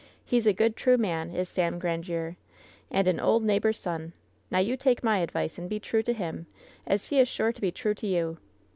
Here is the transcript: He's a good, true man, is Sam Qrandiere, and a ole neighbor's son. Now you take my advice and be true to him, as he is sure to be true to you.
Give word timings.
He's 0.25 0.47
a 0.47 0.51
good, 0.53 0.75
true 0.75 0.97
man, 0.97 1.29
is 1.29 1.47
Sam 1.47 1.79
Qrandiere, 1.79 2.35
and 2.89 3.07
a 3.07 3.21
ole 3.21 3.39
neighbor's 3.39 3.77
son. 3.77 4.13
Now 4.49 4.57
you 4.57 4.75
take 4.75 5.03
my 5.03 5.19
advice 5.19 5.59
and 5.59 5.69
be 5.69 5.79
true 5.79 6.01
to 6.01 6.13
him, 6.13 6.47
as 6.87 7.09
he 7.09 7.19
is 7.19 7.27
sure 7.27 7.53
to 7.53 7.61
be 7.61 7.71
true 7.71 7.93
to 7.93 8.07
you. 8.07 8.37